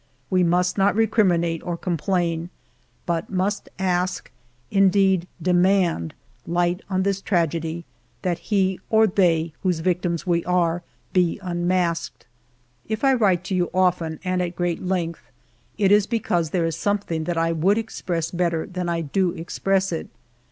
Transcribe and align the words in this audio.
We 0.31 0.41
must 0.43 0.79
not 0.79 0.95
recriminate 0.95 1.61
or 1.61 1.77
com 1.77 1.95
plain, 1.95 2.49
but 3.05 3.29
must 3.29 3.69
ask— 3.77 4.31
indeed, 4.81 5.27
demand— 5.39 6.15
light 6.47 6.81
on 6.89 7.03
this 7.03 7.21
tragedy; 7.21 7.85
that 8.23 8.39
he 8.49 8.79
or 8.89 9.05
they, 9.05 9.53
whose 9.61 9.81
victims 9.81 10.25
we 10.25 10.43
are, 10.45 10.81
be 11.13 11.39
unmasked." 11.43 12.25
If 12.93 13.03
I 13.03 13.13
write 13.13 13.43
to 13.43 13.53
you 13.55 13.69
often 13.75 14.19
and 14.23 14.41
at 14.41 14.55
great 14.55 14.81
length, 14.81 15.21
it 15.77 15.91
is 15.91 16.07
because 16.07 16.49
there 16.49 16.65
is 16.65 16.75
something 16.75 17.25
that 17.25 17.37
I 17.37 17.51
would 17.51 17.77
express 17.77 18.31
better 18.31 18.65
than 18.65 18.89
I 18.89 19.01
do 19.01 19.33
express 19.33 19.91
it. 19.91 20.07